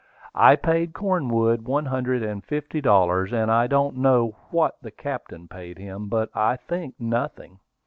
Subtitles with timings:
[0.33, 5.47] I paid Cornwood one hundred and fifty dollars; and I don't know what the captain
[5.47, 7.59] paid him, but I think nothing.